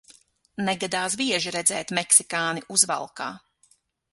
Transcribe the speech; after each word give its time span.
Negadās 0.69 1.17
bieži 1.21 1.53
redzēt 1.57 1.93
meksikāni 1.99 2.65
uzvalkā. 2.77 3.29